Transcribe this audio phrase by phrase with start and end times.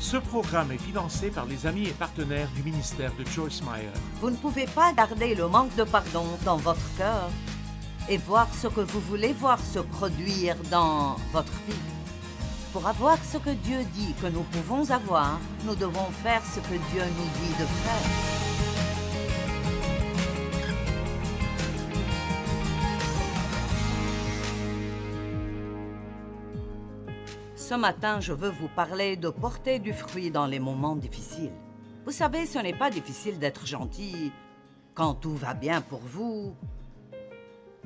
[0.00, 3.92] Ce programme est financé par les amis et partenaires du ministère de Joyce Meyer.
[4.22, 7.28] Vous ne pouvez pas garder le manque de pardon dans votre cœur
[8.08, 11.74] et voir ce que vous voulez voir se produire dans votre vie.
[12.72, 16.78] Pour avoir ce que Dieu dit que nous pouvons avoir, nous devons faire ce que
[16.92, 18.39] Dieu nous dit de faire.
[27.70, 31.52] Ce matin, je veux vous parler de porter du fruit dans les moments difficiles.
[32.04, 34.32] Vous savez, ce n'est pas difficile d'être gentil
[34.92, 36.56] quand tout va bien pour vous,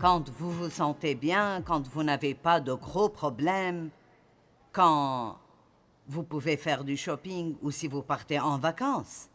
[0.00, 3.90] quand vous vous sentez bien, quand vous n'avez pas de gros problèmes,
[4.72, 5.36] quand
[6.08, 9.28] vous pouvez faire du shopping ou si vous partez en vacances.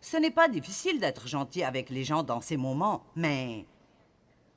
[0.00, 3.66] Ce n'est pas difficile d'être gentil avec les gens dans ces moments, mais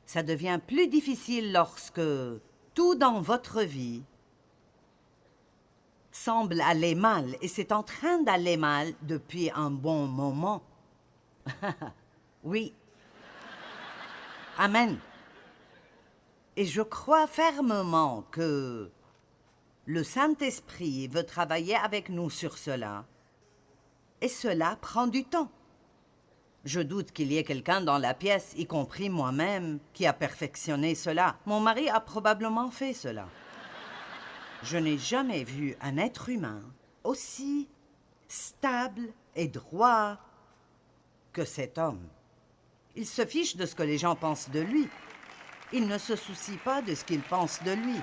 [0.06, 2.00] ça devient plus difficile lorsque
[2.74, 4.04] tout dans votre vie
[6.14, 10.64] semble aller mal et c'est en train d'aller mal depuis un bon moment.
[12.44, 12.74] oui.
[14.58, 15.00] Amen.
[16.56, 18.92] Et je crois fermement que
[19.86, 23.06] le Saint-Esprit veut travailler avec nous sur cela.
[24.22, 25.50] Et cela prend du temps.
[26.64, 30.96] Je doute qu'il y ait quelqu'un dans la pièce, y compris moi-même, qui a perfectionné
[30.96, 31.36] cela.
[31.46, 33.28] Mon mari a probablement fait cela.
[34.64, 36.62] Je n'ai jamais vu un être humain
[37.04, 37.68] aussi
[38.30, 40.18] stable et droit
[41.34, 42.08] que cet homme.
[42.96, 44.88] Il se fiche de ce que les gens pensent de lui.
[45.74, 47.98] Il ne se soucie pas de ce qu'ils pensent de lui.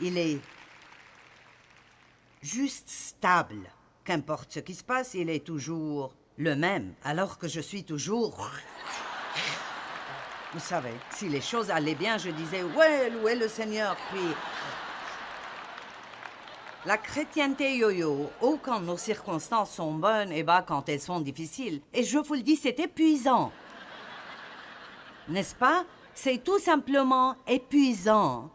[0.00, 0.38] Il est
[2.42, 3.70] juste stable.
[4.04, 8.50] Qu'importe ce qui se passe, il est toujours le même, alors que je suis toujours...
[10.54, 14.34] Vous savez, si les choses allaient bien, je disais, ouais, louez le Seigneur, puis...
[16.86, 21.80] La chrétienté yo-yo, haut quand nos circonstances sont bonnes et bas quand elles sont difficiles.
[21.92, 23.50] Et je vous le dis, c'est épuisant.
[25.28, 25.84] N'est-ce pas?
[26.14, 28.50] C'est tout simplement épuisant.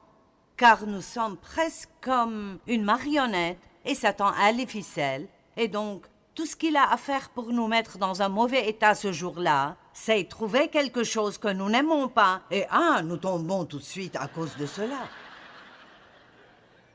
[0.56, 5.28] Car nous sommes presque comme une marionnette et Satan a les ficelles.
[5.58, 8.96] Et donc, tout ce qu'il a à faire pour nous mettre dans un mauvais état
[8.96, 12.42] ce jour-là, c'est trouver quelque chose que nous n'aimons pas.
[12.50, 15.09] Et ah, nous tombons tout de suite à cause de cela.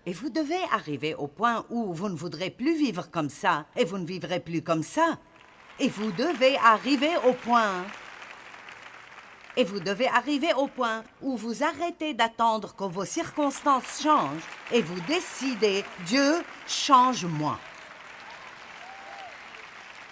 [0.07, 3.85] Et vous devez arriver au point où vous ne voudrez plus vivre comme ça, et
[3.85, 5.19] vous ne vivrez plus comme ça.
[5.79, 7.85] Et vous devez arriver au point.
[9.57, 14.43] Et vous devez arriver au point où vous arrêtez d'attendre que vos circonstances changent
[14.73, 17.59] et vous décidez, Dieu, change-moi.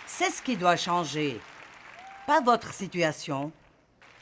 [0.07, 1.41] C'est ce qui doit changer,
[2.27, 3.53] pas votre situation.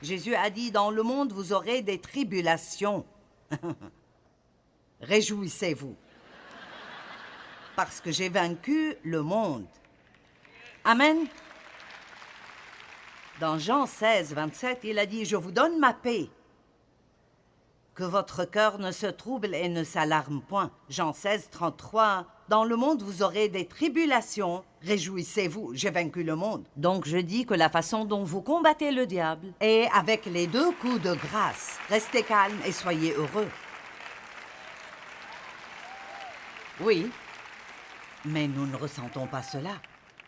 [0.02, 3.06] Jésus a dit, dans le monde, vous aurez des tribulations.
[5.04, 5.96] Réjouissez-vous,
[7.76, 9.66] parce que j'ai vaincu le monde.
[10.84, 11.26] Amen.
[13.40, 16.28] Dans Jean 16, 27, il a dit, Je vous donne ma paix.
[17.94, 20.72] Que votre cœur ne se trouble et ne s'alarme point.
[20.88, 24.64] Jean 16, 33, Dans le monde vous aurez des tribulations.
[24.82, 26.64] Réjouissez-vous, j'ai vaincu le monde.
[26.76, 30.72] Donc je dis que la façon dont vous combattez le diable est avec les deux
[30.80, 31.78] coups de grâce.
[31.88, 33.48] Restez calme et soyez heureux.
[36.80, 37.10] Oui,
[38.24, 39.80] mais nous ne ressentons pas cela.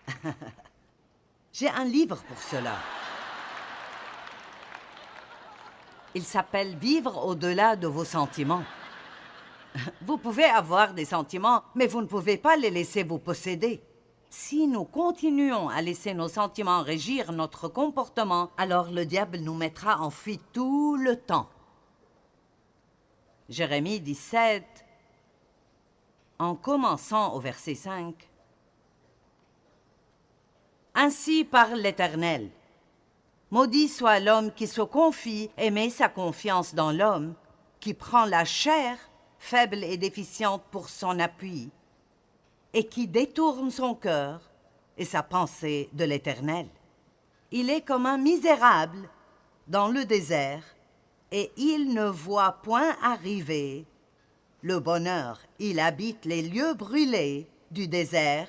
[1.52, 2.76] J'ai un livre pour cela.
[6.14, 8.62] Il s'appelle Vivre au-delà de vos sentiments.
[10.02, 13.82] Vous pouvez avoir des sentiments, mais vous ne pouvez pas les laisser vous posséder.
[14.30, 20.00] Si nous continuons à laisser nos sentiments régir notre comportement, alors le diable nous mettra
[20.00, 21.48] en fuite tout le temps.
[23.48, 24.75] Jérémie 17,
[26.38, 28.14] en commençant au verset 5.
[30.94, 32.50] Ainsi parle l'Éternel.
[33.50, 37.34] Maudit soit l'homme qui se confie et met sa confiance dans l'homme,
[37.80, 38.98] qui prend la chair,
[39.38, 41.70] faible et déficiente, pour son appui,
[42.72, 44.40] et qui détourne son cœur
[44.96, 46.66] et sa pensée de l'Éternel.
[47.52, 49.08] Il est comme un misérable
[49.68, 50.64] dans le désert,
[51.30, 53.86] et il ne voit point arriver
[54.62, 55.40] le bonheur.
[55.58, 58.48] Il habite les lieux brûlés du désert,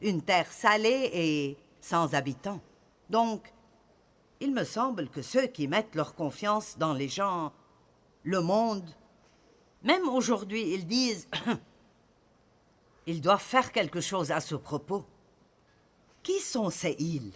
[0.00, 2.60] une terre salée et sans habitants.
[3.08, 3.52] Donc,
[4.40, 7.52] il me semble que ceux qui mettent leur confiance dans les gens,
[8.22, 8.88] le monde,
[9.82, 11.28] même aujourd'hui, ils disent
[13.06, 15.04] ils doivent faire quelque chose à ce propos.
[16.22, 17.32] Qui sont ces îles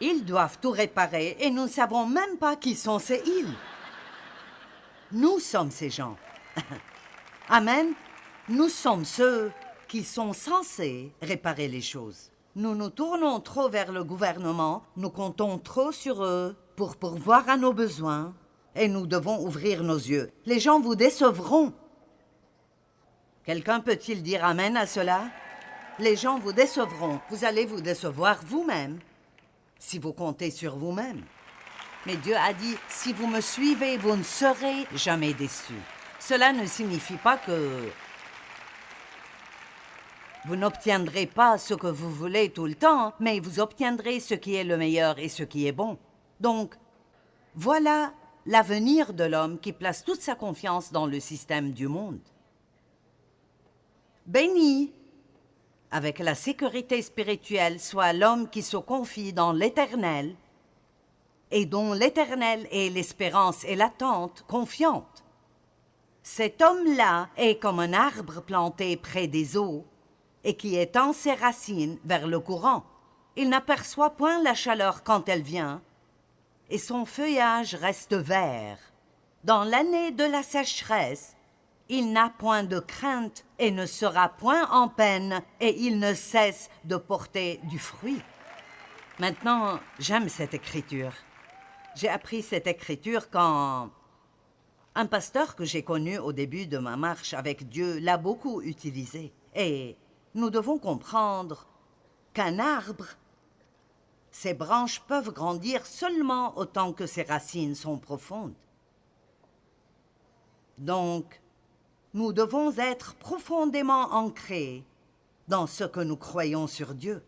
[0.00, 3.54] Ils doivent tout réparer et nous ne savons même pas qui sont ces îles.
[5.12, 6.16] Nous sommes ces gens.
[7.48, 7.94] Amen.
[8.48, 9.50] Nous sommes ceux
[9.88, 12.30] qui sont censés réparer les choses.
[12.56, 17.56] Nous nous tournons trop vers le gouvernement, nous comptons trop sur eux pour pourvoir à
[17.56, 18.34] nos besoins,
[18.74, 20.30] et nous devons ouvrir nos yeux.
[20.44, 21.72] Les gens vous décevront.
[23.44, 25.30] Quelqu'un peut-il dire Amen à cela?
[25.98, 27.20] Les gens vous décevront.
[27.30, 28.98] Vous allez vous décevoir vous-même,
[29.78, 31.24] si vous comptez sur vous-même.
[32.06, 35.74] Mais Dieu a dit, si vous me suivez, vous ne serez jamais déçus.
[36.18, 37.90] Cela ne signifie pas que
[40.44, 44.54] vous n'obtiendrez pas ce que vous voulez tout le temps, mais vous obtiendrez ce qui
[44.54, 45.98] est le meilleur et ce qui est bon.
[46.40, 46.74] Donc,
[47.54, 48.12] voilà
[48.46, 52.20] l'avenir de l'homme qui place toute sa confiance dans le système du monde.
[54.26, 54.92] Béni
[55.90, 60.34] avec la sécurité spirituelle soit l'homme qui se confie dans l'Éternel
[61.50, 65.24] et dont l'Éternel est l'espérance et l'attente confiante.
[66.22, 69.86] Cet homme-là est comme un arbre planté près des eaux
[70.44, 72.84] et qui étend ses racines vers le courant.
[73.36, 75.82] Il n'aperçoit point la chaleur quand elle vient,
[76.70, 78.78] et son feuillage reste vert.
[79.44, 81.36] Dans l'année de la sécheresse,
[81.88, 86.68] il n'a point de crainte et ne sera point en peine, et il ne cesse
[86.84, 88.20] de porter du fruit.
[89.18, 91.12] Maintenant, j'aime cette écriture.
[91.94, 93.90] J'ai appris cette écriture quand
[94.94, 99.32] un pasteur que j'ai connu au début de ma marche avec Dieu l'a beaucoup utilisée.
[99.54, 99.96] Et
[100.34, 101.66] nous devons comprendre
[102.34, 103.06] qu'un arbre,
[104.30, 108.54] ses branches peuvent grandir seulement autant que ses racines sont profondes.
[110.78, 111.40] Donc,
[112.14, 114.84] nous devons être profondément ancrés
[115.48, 117.22] dans ce que nous croyons sur Dieu.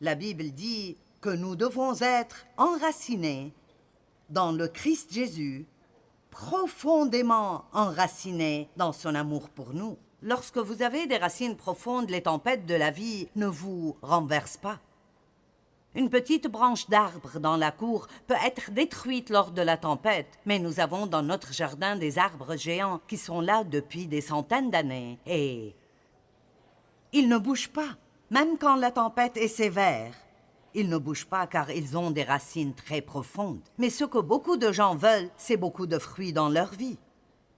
[0.00, 3.54] La Bible dit que nous devons être enracinés
[4.28, 5.66] dans le Christ Jésus,
[6.30, 9.96] profondément enracinés dans son amour pour nous.
[10.20, 14.80] Lorsque vous avez des racines profondes, les tempêtes de la vie ne vous renversent pas.
[15.94, 20.58] Une petite branche d'arbre dans la cour peut être détruite lors de la tempête, mais
[20.58, 25.18] nous avons dans notre jardin des arbres géants qui sont là depuis des centaines d'années,
[25.26, 25.76] et
[27.12, 27.96] ils ne bougent pas,
[28.30, 30.14] même quand la tempête est sévère.
[30.74, 33.60] Ils ne bougent pas car ils ont des racines très profondes.
[33.78, 36.98] Mais ce que beaucoup de gens veulent, c'est beaucoup de fruits dans leur vie.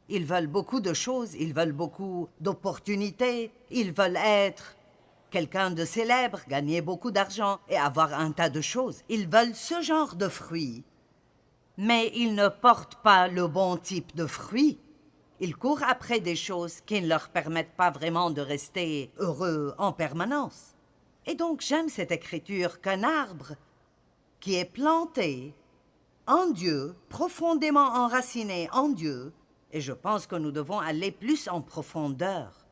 [0.08, 4.76] Ils veulent beaucoup de choses, ils veulent beaucoup d'opportunités, ils veulent être
[5.30, 9.02] quelqu'un de célèbre, gagner beaucoup d'argent et avoir un tas de choses.
[9.08, 10.84] Ils veulent ce genre de fruits.
[11.78, 14.78] Mais ils ne portent pas le bon type de fruits.
[15.40, 19.92] Ils courent après des choses qui ne leur permettent pas vraiment de rester heureux en
[19.92, 20.73] permanence.
[21.26, 23.54] Et donc j'aime cette écriture qu'un arbre
[24.40, 25.54] qui est planté
[26.26, 29.32] en Dieu, profondément enraciné en Dieu,
[29.72, 32.66] et je pense que nous devons aller plus en profondeur.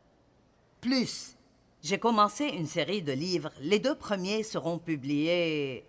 [0.80, 1.36] Plus.
[1.82, 3.50] J'ai commencé une série de livres.
[3.60, 5.84] Les deux premiers seront publiés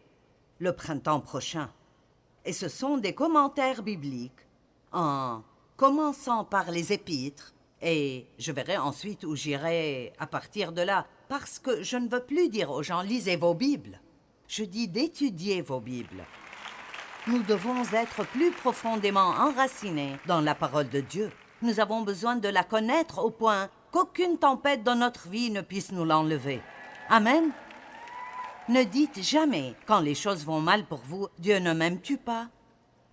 [0.58, 1.70] le printemps prochain.
[2.46, 4.48] Et ce sont des commentaires bibliques,
[4.92, 5.44] en
[5.78, 11.58] commençant par les épîtres, et je verrai ensuite où j'irai à partir de là, parce
[11.58, 14.00] que je ne veux plus dire aux gens lisez vos Bibles.
[14.48, 16.24] Je dis d'étudier vos Bibles
[17.26, 21.32] nous devons être plus profondément enracinés dans la parole de Dieu.
[21.62, 25.94] Nous avons besoin de la connaître au point qu'aucune tempête dans notre vie ne puisse
[25.94, 26.62] nous l'enlever.
[27.10, 27.52] Amen.
[28.68, 32.50] Ne dites jamais, quand les choses vont mal pour vous, Dieu ne m'aime-tu pas?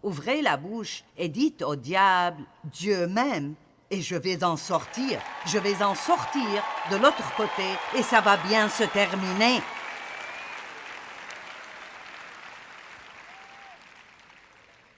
[0.03, 3.55] Ouvrez la bouche et dites au diable, Dieu m'aime,
[3.91, 5.21] et je vais en sortir.
[5.47, 7.65] Je vais en sortir de l'autre côté,
[7.97, 9.61] et ça va bien se terminer.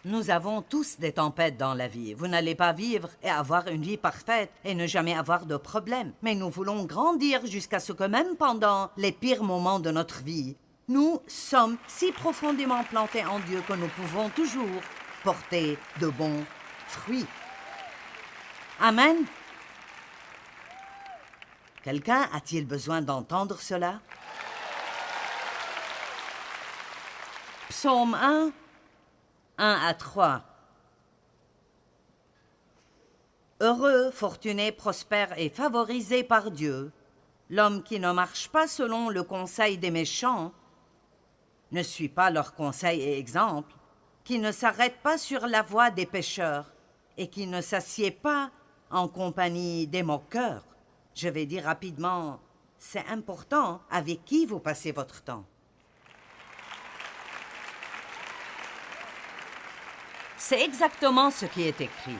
[0.04, 2.14] Nous avons tous des tempêtes dans la vie.
[2.14, 6.12] Vous n'allez pas vivre et avoir une vie parfaite et ne jamais avoir de problème.
[6.22, 10.56] Mais nous voulons grandir jusqu'à ce que même pendant les pires moments de notre vie,
[10.88, 14.82] nous sommes si profondément plantés en Dieu que nous pouvons toujours
[15.22, 16.44] porter de bons
[16.88, 17.26] fruits.
[18.84, 19.26] Amen.
[21.84, 24.00] Quelqu'un a-t-il besoin d'entendre cela?
[27.68, 28.50] Psaume 1
[29.58, 30.42] 1 à 3.
[33.60, 36.90] Heureux, fortuné, prospère et favorisé par Dieu,
[37.50, 40.50] l'homme qui ne marche pas selon le conseil des méchants,
[41.70, 43.76] ne suit pas leurs conseils et exemples,
[44.24, 46.72] qui ne s'arrête pas sur la voie des pécheurs
[47.16, 48.50] et qui ne s'assied pas
[48.92, 50.64] en compagnie des moqueurs.
[51.14, 52.38] Je vais dire rapidement,
[52.78, 55.44] c'est important avec qui vous passez votre temps?
[60.36, 62.18] C'est exactement ce qui est écrit.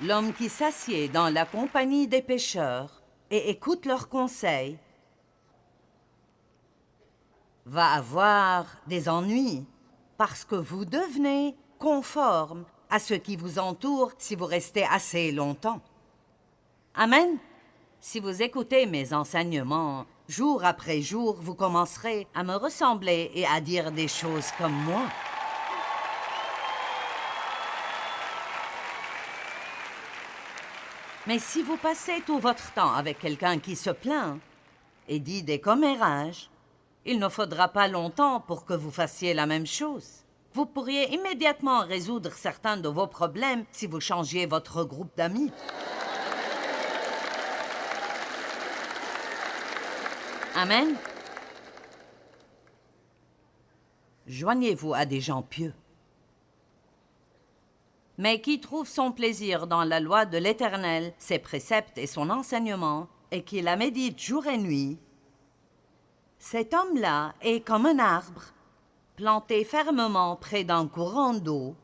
[0.00, 4.78] L'homme qui s'assied dans la compagnie des pécheurs et écoute leurs conseils
[7.66, 9.66] va avoir des ennuis
[10.16, 15.80] parce que vous devenez conforme à ce qui vous entoure si vous restez assez longtemps.
[16.94, 17.38] Amen.
[18.00, 23.60] Si vous écoutez mes enseignements jour après jour, vous commencerez à me ressembler et à
[23.60, 25.02] dire des choses comme moi.
[31.26, 34.38] Mais si vous passez tout votre temps avec quelqu'un qui se plaint
[35.08, 36.48] et dit des commérages,
[37.04, 40.24] il ne faudra pas longtemps pour que vous fassiez la même chose.
[40.54, 45.52] Vous pourriez immédiatement résoudre certains de vos problèmes si vous changiez votre groupe d'amis.
[50.56, 50.96] Amen.
[54.26, 55.72] Joignez-vous à des gens pieux,
[58.18, 63.08] mais qui trouvent son plaisir dans la loi de l'Éternel, ses préceptes et son enseignement,
[63.30, 64.98] et qui la médite jour et nuit.
[66.38, 68.52] Cet homme-là est comme un arbre
[69.18, 71.74] planté fermement près d'un courant d'eau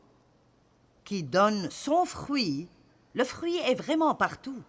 [1.03, 2.69] qui donne son fruit.
[3.13, 4.63] Le fruit est vraiment partout.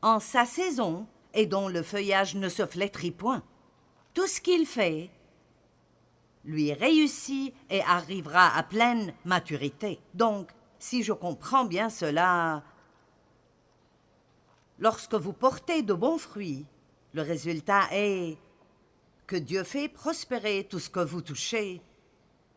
[0.00, 3.42] En sa saison, et dont le feuillage ne se flétrit point.
[4.14, 5.10] Tout ce qu'il fait
[6.44, 9.98] lui réussit et arrivera à pleine maturité.
[10.14, 12.62] Donc, si je comprends bien cela,
[14.78, 16.64] lorsque vous portez de bons fruits,
[17.12, 18.38] le résultat est
[19.30, 21.80] que Dieu fait prospérer tout ce que vous touchez,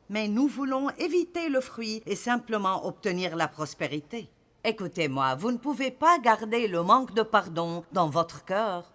[0.10, 4.28] mais nous voulons éviter le fruit et simplement obtenir la prospérité.
[4.64, 8.92] Écoutez-moi, vous ne pouvez pas garder le manque de pardon dans votre cœur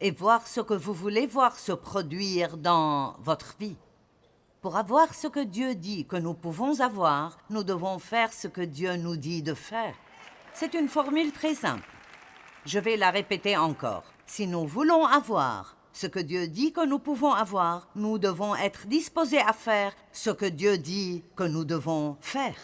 [0.00, 3.76] et voir ce que vous voulez voir se produire dans votre vie.
[4.62, 8.62] Pour avoir ce que Dieu dit que nous pouvons avoir, nous devons faire ce que
[8.62, 9.94] Dieu nous dit de faire.
[10.54, 11.86] C'est une formule très simple.
[12.64, 14.04] Je vais la répéter encore.
[14.24, 18.86] Si nous voulons avoir ce que Dieu dit que nous pouvons avoir, nous devons être
[18.88, 22.56] disposés à faire ce que Dieu dit que nous devons faire.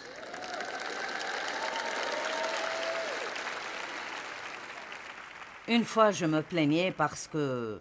[5.68, 7.80] Une fois, je me plaignais parce que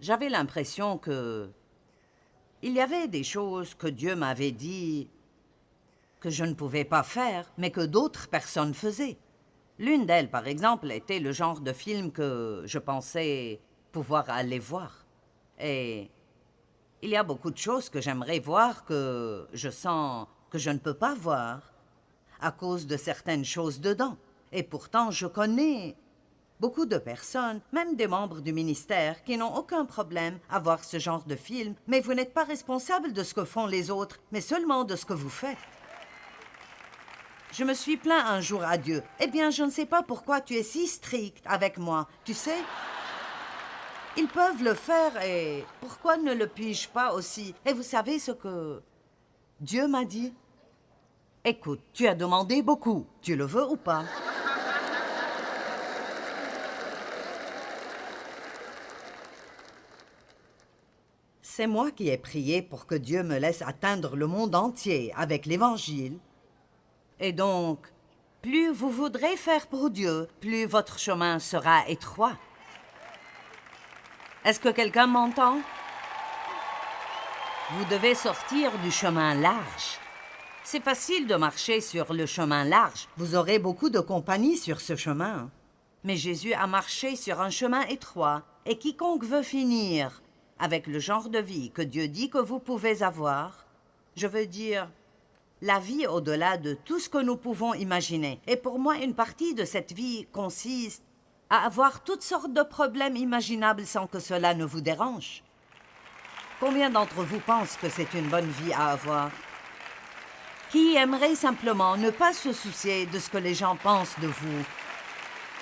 [0.00, 1.48] j'avais l'impression que
[2.62, 5.08] il y avait des choses que Dieu m'avait dit
[6.18, 9.16] que je ne pouvais pas faire, mais que d'autres personnes faisaient.
[9.78, 13.60] L'une d'elles, par exemple, était le genre de film que je pensais
[13.98, 15.04] pouvoir aller voir.
[15.58, 16.08] Et
[17.02, 20.78] il y a beaucoup de choses que j'aimerais voir que je sens que je ne
[20.78, 21.72] peux pas voir
[22.40, 24.16] à cause de certaines choses dedans.
[24.52, 25.96] Et pourtant, je connais
[26.60, 30.98] Beaucoup de personnes, même des membres du ministère, qui n'ont aucun problème à voir ce
[30.98, 34.40] genre de film, mais vous n'êtes pas responsable de ce que font les autres, mais
[34.40, 35.56] seulement de ce que vous faites.
[37.52, 39.04] Je me suis plaint un jour à Dieu.
[39.20, 42.58] Eh bien, je ne sais pas pourquoi tu es si strict avec moi, tu sais?
[44.20, 47.54] Ils peuvent le faire et pourquoi ne le puis-je pas aussi?
[47.64, 48.82] Et vous savez ce que
[49.60, 50.34] Dieu m'a dit?
[51.44, 54.02] Écoute, tu as demandé beaucoup, tu le veux ou pas?
[61.40, 65.46] C'est moi qui ai prié pour que Dieu me laisse atteindre le monde entier avec
[65.46, 66.18] l'Évangile.
[67.20, 67.86] Et donc,
[68.42, 72.36] plus vous voudrez faire pour Dieu, plus votre chemin sera étroit.
[74.48, 75.58] Est-ce que quelqu'un m'entend?
[77.72, 79.98] Vous devez sortir du chemin large.
[80.64, 83.08] C'est facile de marcher sur le chemin large.
[83.18, 85.50] Vous aurez beaucoup de compagnie sur ce chemin.
[86.02, 90.22] Mais Jésus a marché sur un chemin étroit, et quiconque veut finir
[90.58, 93.66] avec le genre de vie que Dieu dit que vous pouvez avoir,
[94.16, 94.88] je veux dire
[95.60, 98.40] la vie au-delà de tout ce que nous pouvons imaginer.
[98.46, 101.02] Et pour moi, une partie de cette vie consiste
[101.50, 105.42] à avoir toutes sortes de problèmes imaginables sans que cela ne vous dérange.
[106.60, 109.30] Combien d'entre vous pensent que c'est une bonne vie à avoir?
[110.70, 114.64] Qui aimerait simplement ne pas se soucier de ce que les gens pensent de vous?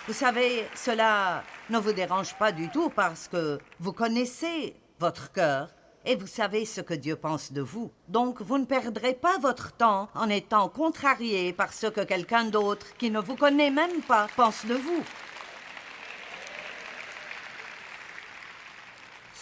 [0.08, 5.68] Vous savez, cela ne vous dérange pas du tout parce que vous connaissez votre cœur,
[6.06, 7.90] et vous savez ce que Dieu pense de vous.
[8.08, 12.86] Donc vous ne perdrez pas votre temps en étant contrarié par ce que quelqu'un d'autre
[12.96, 15.02] qui ne vous connaît même pas pense de vous.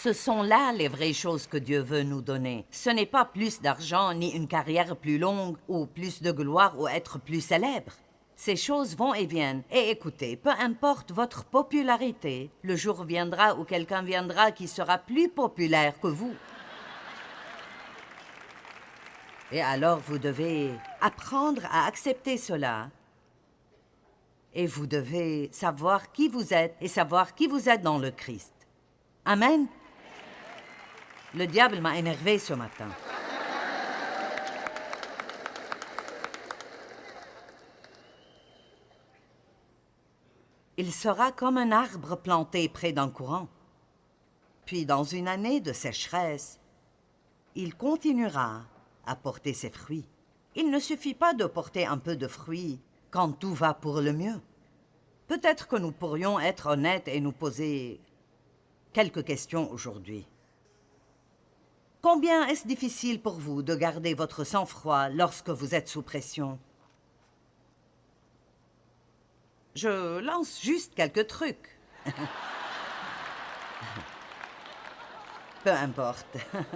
[0.05, 2.67] Ce sont là les vraies choses que Dieu veut nous donner.
[2.71, 6.87] Ce n'est pas plus d'argent, ni une carrière plus longue, ou plus de gloire, ou
[6.87, 7.95] être plus célèbre.
[8.37, 9.63] Ces choses vont et viennent.
[9.71, 15.31] Et écoutez, peu importe votre popularité, le jour viendra où quelqu'un viendra qui sera plus
[15.31, 16.35] populaire que vous.
[19.53, 20.71] Et alors vous devez
[21.01, 22.91] apprendre à accepter cela
[24.53, 28.53] Et vous devez savoir qui vous êtes et savoir qui vous êtes dans le Christ.
[29.25, 29.67] Amen.
[31.35, 32.89] Le diable m'a énervé ce matin.
[40.77, 43.49] Il sera comme un arbre planté près d'un courant.
[44.65, 46.61] Puis dans une année de sécheresse,
[47.57, 48.63] il continuera
[49.05, 50.07] à porter ses fruits.
[50.55, 54.13] Il ne suffit pas de porter un peu de fruits quand tout va pour le
[54.13, 54.41] mieux.
[55.27, 58.01] Peut-être que nous pourrions être honnêtes et nous poser
[58.93, 60.27] quelques questions aujourd'hui.
[62.05, 66.59] Combien est-ce difficile pour vous de garder votre sang-froid lorsque vous êtes sous pression?
[69.75, 71.79] Je lance juste quelques trucs.
[75.65, 76.37] Peu importe.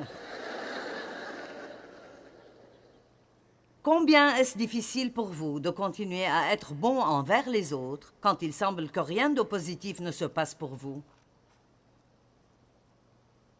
[3.82, 8.54] Combien est-ce difficile pour vous de continuer à être bon envers les autres quand il
[8.54, 11.02] semble que rien de positif ne se passe pour vous?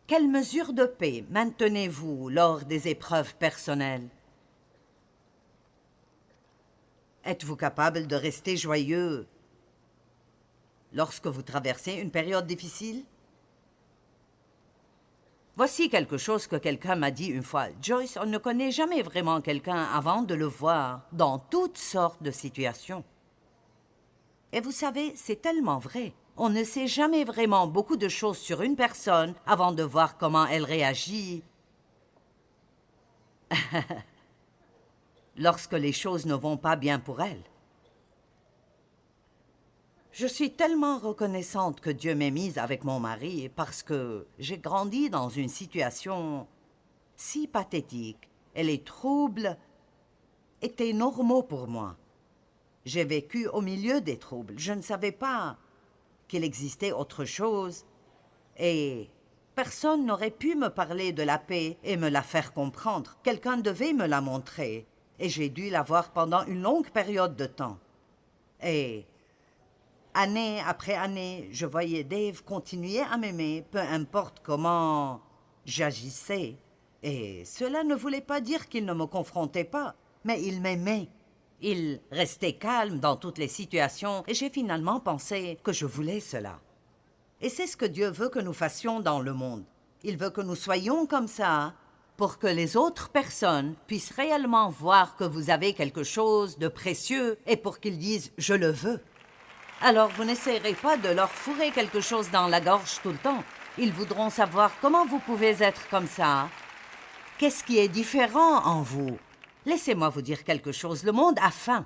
[0.09, 4.09] Quelle mesure de paix maintenez-vous lors des épreuves personnelles?
[7.27, 9.27] Êtes-vous capable de rester joyeux
[10.95, 13.05] lorsque vous traversez une période difficile?
[15.57, 17.67] Voici quelque chose que quelqu'un m'a dit une fois.
[17.83, 22.31] Joyce, on ne connaît jamais vraiment quelqu'un avant de le voir dans toutes sortes de
[22.31, 23.05] situations.
[24.53, 26.15] Et vous savez, c'est tellement vrai.
[26.41, 30.47] On ne sait jamais vraiment beaucoup de choses sur une personne avant de voir comment
[30.47, 31.43] elle réagit.
[35.37, 37.43] Lorsque les choses ne vont pas bien pour elle.
[40.13, 45.11] Je suis tellement reconnaissante que Dieu m'ait mise avec mon mari parce que j'ai grandi
[45.11, 46.47] dans une situation
[47.17, 49.57] si pathétique et les troubles
[50.63, 51.97] étaient normaux pour moi.
[52.85, 54.55] J'ai vécu au milieu des troubles.
[54.57, 55.59] Je ne savais pas
[56.29, 57.85] qu'il existait autre chose
[58.57, 59.11] et
[59.55, 63.17] personne n'aurait pu me parler de la paix et me la faire comprendre.
[63.23, 64.87] Quelqu'un devait me la montrer
[65.19, 67.79] et j'ai dû la voir pendant une longue période de temps.
[68.63, 69.07] Et
[70.21, 75.21] Année après année, je voyais Dave continuer à m'aimer, peu importe comment
[75.65, 76.57] j'agissais.
[77.05, 81.09] Et cela ne voulait pas dire qu'il ne me confrontait pas, mais il m'aimait.
[81.61, 86.61] Il restait calme dans toutes les situations, et j'ai finalement pensé que je voulais cela.
[87.41, 89.65] Et c'est ce que Dieu veut que nous fassions dans le monde.
[90.05, 91.75] Il veut que nous soyons comme ça,
[92.17, 97.39] pour que les autres personnes puissent réellement voir que vous avez quelque chose de précieux
[97.47, 98.97] et pour qu'ils disent⁇ Je le veux⁇
[99.81, 103.45] alors vous n'essayerez pas de leur fourrer quelque chose dans la gorge tout le temps.
[103.79, 106.49] Ils voudront savoir comment vous pouvez être comme ça.
[107.39, 109.19] Qu'est-ce qui est différent en vous?
[109.69, 111.05] Laissez-moi vous dire quelque chose.
[111.05, 111.85] Le monde a faim.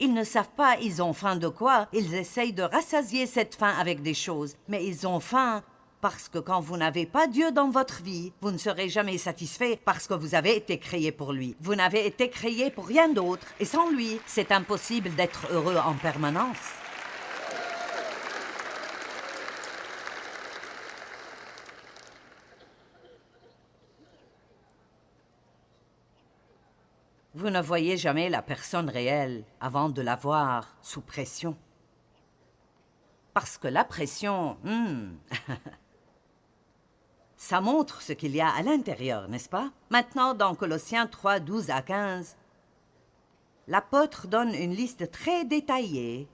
[0.00, 1.86] Ils ne savent pas ils ont faim de quoi?
[1.92, 4.56] Ils essayent de rassasier cette faim avec des choses.
[4.66, 5.62] Mais ils ont faim
[6.00, 9.78] parce que quand vous n'avez pas Dieu dans votre vie, vous ne serez jamais satisfait
[9.84, 11.54] parce que vous avez été créé pour lui.
[11.60, 13.46] Vous n'avez été créé pour rien d'autre.
[13.60, 16.56] Et sans lui, c'est impossible d'être heureux en permanence.
[27.40, 31.56] Vous ne voyez jamais la personne réelle avant de la voir sous pression.
[33.32, 35.16] Parce que la pression, hmm,
[37.38, 39.70] Ça montre ce qu'il y a à l'intérieur, n'est-ce pas?
[39.88, 42.36] Maintenant, dans Colossiens 3, 12 à 15,
[43.68, 46.28] l'apôtre donne une liste très détaillée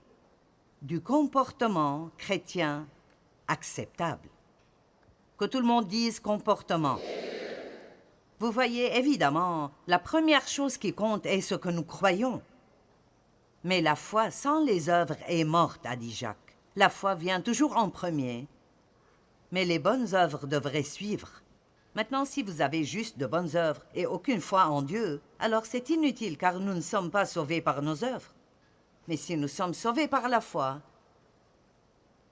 [0.81, 2.85] du comportement chrétien
[3.47, 4.27] acceptable.
[5.37, 6.97] Que tout le monde dise comportement.
[8.39, 12.41] Vous voyez, évidemment, la première chose qui compte est ce que nous croyons.
[13.63, 16.55] Mais la foi sans les œuvres est morte, a dit Jacques.
[16.75, 18.47] La foi vient toujours en premier,
[19.51, 21.41] mais les bonnes œuvres devraient suivre.
[21.95, 25.89] Maintenant, si vous avez juste de bonnes œuvres et aucune foi en Dieu, alors c'est
[25.89, 28.35] inutile car nous ne sommes pas sauvés par nos œuvres.
[29.07, 30.79] Mais si nous sommes sauvés par la foi,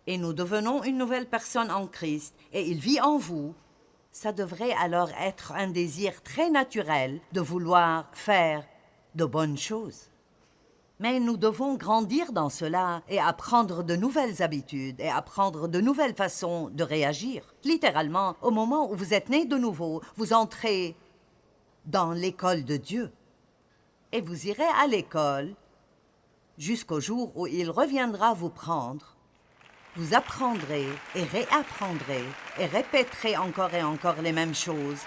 [0.06, 3.56] et nous devenons une nouvelle personne en Christ, et il vit en vous,
[4.16, 8.64] ça devrait alors être un désir très naturel de vouloir faire
[9.14, 10.10] de bonnes choses.
[11.02, 16.16] Mais nous devons grandir dans cela et apprendre de nouvelles habitudes et apprendre de nouvelles
[16.16, 17.54] façons de réagir.
[17.66, 20.96] Littéralement, au moment où vous êtes né de nouveau, vous entrez
[21.86, 23.12] dans l'école de Dieu.
[24.14, 25.54] Et vous irez à l'école
[26.58, 29.15] jusqu'au jour où il reviendra vous prendre.
[29.98, 32.26] Vous apprendrez et réapprendrez
[32.60, 35.02] et répéterez encore et encore les mêmes choses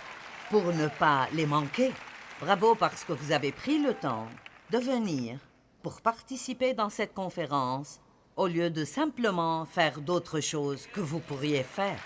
[0.49, 1.93] pour ne pas les manquer.
[2.41, 4.29] Bravo parce que vous avez pris le temps
[4.71, 5.39] de venir
[5.83, 8.01] pour participer dans cette conférence
[8.37, 12.01] au lieu de simplement faire d'autres choses que vous pourriez faire.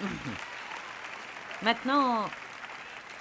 [1.62, 2.24] Maintenant,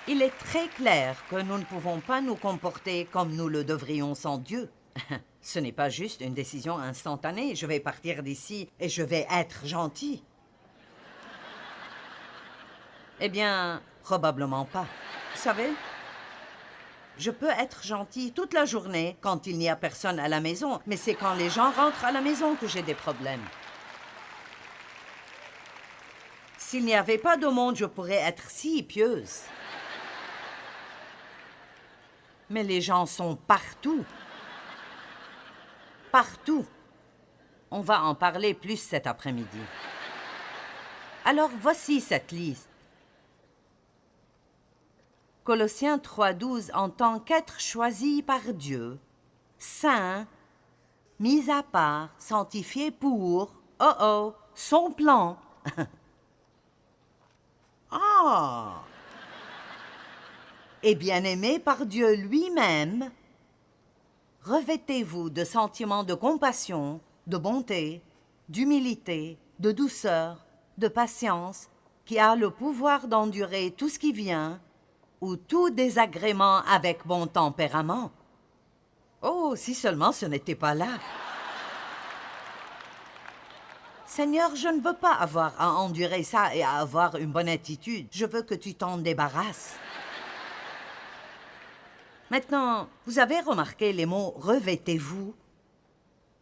[0.07, 4.15] il est très clair que nous ne pouvons pas nous comporter comme nous le devrions
[4.15, 4.71] sans Dieu.
[5.43, 7.53] Ce n'est pas juste une décision instantanée.
[7.53, 10.23] Je vais partir d'ici et je vais être gentil.
[13.19, 14.87] Eh bien, probablement pas.
[15.33, 15.69] Vous savez,
[17.17, 20.79] je peux être gentil toute la journée quand il n'y a personne à la maison,
[20.87, 23.45] mais c'est quand les gens rentrent à la maison que j'ai des problèmes.
[26.57, 29.41] S'il n'y avait pas de monde, je pourrais être si pieuse.
[32.49, 34.05] Mais les gens sont partout.
[36.13, 36.63] Partout.
[37.71, 39.57] On va en parler plus cet après-midi.
[41.25, 42.69] Alors voici cette liste.
[45.43, 48.99] Colossiens 3.12 en tant qu'être choisi par Dieu,
[49.57, 50.27] saint,
[51.19, 55.39] mis à part, sanctifié pour, oh oh, son plan.
[57.89, 58.83] ah
[60.83, 63.09] Et bien aimé par Dieu lui-même,
[64.45, 68.01] revêtez-vous de sentiments de compassion, de bonté,
[68.49, 70.45] d'humilité, de douceur,
[70.77, 71.69] de patience,
[72.05, 74.59] qui a le pouvoir d'endurer tout ce qui vient,
[75.21, 78.11] ou tout désagrément avec bon tempérament.
[79.21, 80.99] Oh, si seulement ce n'était pas là.
[84.05, 88.07] Seigneur, je ne veux pas avoir à endurer ça et à avoir une bonne attitude.
[88.11, 89.75] Je veux que tu t'en débarrasses.
[92.33, 95.35] Maintenant, vous avez remarqué les mots revêtez-vous.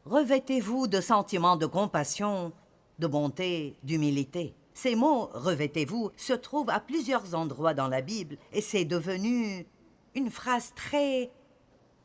[0.05, 2.53] Revêtez-vous de sentiments de compassion,
[2.97, 4.55] de bonté, d'humilité.
[4.73, 9.67] Ces mots, revêtez-vous, se trouvent à plusieurs endroits dans la Bible et c'est devenu
[10.15, 11.29] une phrase très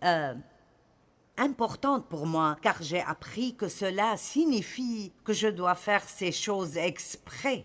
[0.03, 0.35] euh,
[1.37, 6.77] importante pour moi car j'ai appris que cela signifie que je dois faire ces choses
[6.77, 7.65] exprès.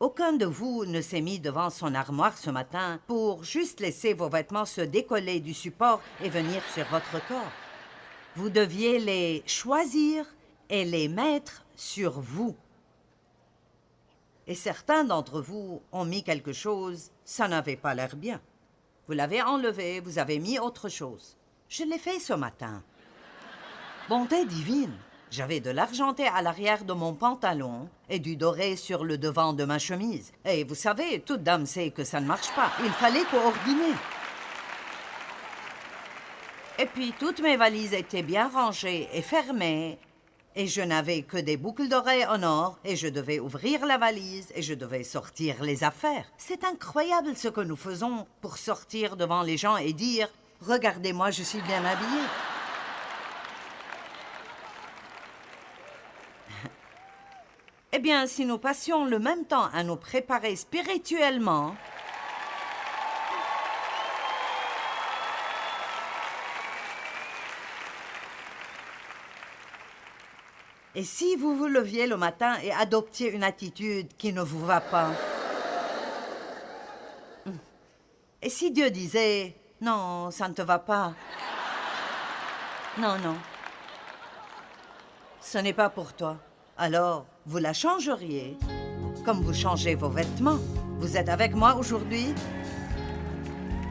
[0.00, 4.28] Aucun de vous ne s'est mis devant son armoire ce matin pour juste laisser vos
[4.28, 7.52] vêtements se décoller du support et venir sur votre corps.
[8.34, 10.26] Vous deviez les choisir
[10.68, 12.56] et les mettre sur vous.
[14.48, 18.40] Et certains d'entre vous ont mis quelque chose, ça n'avait pas l'air bien.
[19.06, 21.36] Vous l'avez enlevé, vous avez mis autre chose.
[21.68, 22.82] Je l'ai fait ce matin.
[24.08, 24.96] Bonté divine.
[25.30, 29.64] J'avais de l'argenté à l'arrière de mon pantalon et du doré sur le devant de
[29.64, 30.32] ma chemise.
[30.44, 32.70] Et vous savez, toute dame sait que ça ne marche pas.
[32.84, 33.94] Il fallait coordonner.
[36.78, 39.98] Et puis toutes mes valises étaient bien rangées et fermées
[40.56, 44.52] et je n'avais que des boucles d'oreilles en or, et je devais ouvrir la valise,
[44.54, 46.26] et je devais sortir les affaires.
[46.38, 50.28] C'est incroyable ce que nous faisons pour sortir devant les gens et dire
[50.60, 52.53] Regardez-moi, je suis bien habillée.
[57.96, 61.76] Eh bien, si nous passions le même temps à nous préparer spirituellement,
[70.96, 74.80] Et si vous vous leviez le matin et adoptiez une attitude qui ne vous va
[74.80, 75.10] pas?
[78.40, 81.14] Et si Dieu disait Non, ça ne te va pas
[82.96, 83.36] Non, non.
[85.40, 86.36] Ce n'est pas pour toi.
[86.76, 88.58] Alors, vous la changeriez
[89.24, 90.58] comme vous changez vos vêtements.
[90.98, 92.34] Vous êtes avec moi aujourd'hui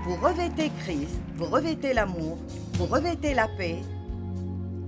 [0.03, 2.37] Vous revêtez Christ, vous revêtez l'amour,
[2.73, 3.81] vous revêtez la paix,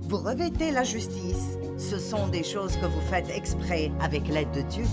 [0.02, 4.60] vous revêtez la justice, ce sont des choses que vous faites exprès avec l'aide de
[4.60, 4.84] Dieu.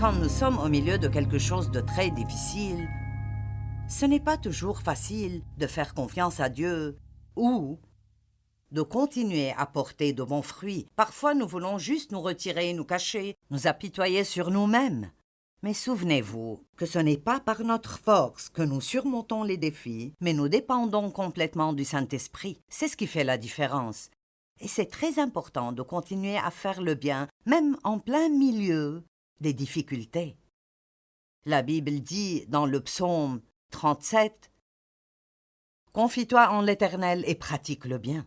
[0.00, 2.88] Quand nous sommes au milieu de quelque chose de très difficile,
[3.86, 6.98] ce n'est pas toujours facile de faire confiance à Dieu
[7.36, 7.78] ou
[8.72, 10.88] de continuer à porter de bons fruits.
[10.96, 15.10] Parfois nous voulons juste nous retirer, nous cacher, nous apitoyer sur nous-mêmes.
[15.62, 20.32] Mais souvenez-vous que ce n'est pas par notre force que nous surmontons les défis, mais
[20.32, 22.58] nous dépendons complètement du Saint-Esprit.
[22.68, 24.10] C'est ce qui fait la différence.
[24.60, 29.04] Et c'est très important de continuer à faire le bien, même en plein milieu
[29.40, 30.36] des difficultés.
[31.44, 34.50] La Bible dit dans le psaume 37
[35.92, 38.26] Confie-toi en l'Éternel et pratique le bien.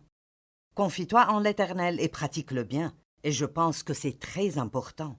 [0.76, 2.92] Confie-toi en l'Éternel et pratique le bien.
[3.24, 5.18] Et je pense que c'est très important.